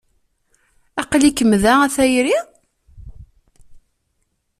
Aql-ikem 1.01 1.51
da 1.63 1.73
a 1.85 1.87
tayri? 1.95 2.37